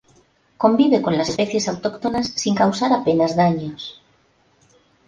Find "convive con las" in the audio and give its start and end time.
0.57-1.29